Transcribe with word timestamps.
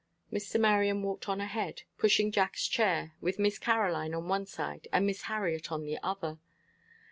Mr. 0.33 0.59
Marion 0.59 1.03
walked 1.03 1.29
on 1.29 1.39
ahead, 1.39 1.83
pushing 1.99 2.31
Jack's 2.31 2.67
chair, 2.67 3.13
with 3.21 3.37
Miss 3.37 3.59
Caroline 3.59 4.15
on 4.15 4.27
one 4.27 4.47
side, 4.47 4.87
and 4.91 5.05
Miss 5.05 5.21
Harriet 5.29 5.71
on 5.71 5.83
the 5.85 5.99
other. 6.01 6.39